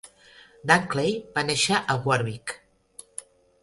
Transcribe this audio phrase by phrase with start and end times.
[0.71, 2.59] Dunckley va néixer a Warwick.